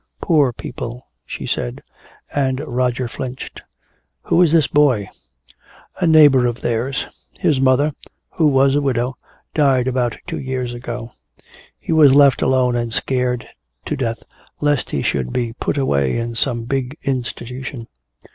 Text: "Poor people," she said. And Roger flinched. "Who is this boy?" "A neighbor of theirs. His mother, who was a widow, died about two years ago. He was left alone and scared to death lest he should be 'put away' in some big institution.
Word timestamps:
"Poor 0.19 0.51
people," 0.51 1.05
she 1.27 1.45
said. 1.45 1.83
And 2.33 2.59
Roger 2.65 3.07
flinched. 3.07 3.61
"Who 4.23 4.41
is 4.41 4.51
this 4.51 4.65
boy?" 4.65 5.09
"A 5.99 6.07
neighbor 6.07 6.47
of 6.47 6.61
theirs. 6.61 7.05
His 7.37 7.61
mother, 7.61 7.91
who 8.31 8.47
was 8.47 8.73
a 8.73 8.81
widow, 8.81 9.17
died 9.53 9.87
about 9.87 10.17
two 10.25 10.39
years 10.39 10.73
ago. 10.73 11.11
He 11.77 11.91
was 11.93 12.15
left 12.15 12.41
alone 12.41 12.75
and 12.75 12.91
scared 12.91 13.47
to 13.85 13.95
death 13.95 14.23
lest 14.59 14.89
he 14.89 15.03
should 15.03 15.31
be 15.31 15.53
'put 15.53 15.77
away' 15.77 16.17
in 16.17 16.33
some 16.33 16.63
big 16.63 16.97
institution. 17.03 17.85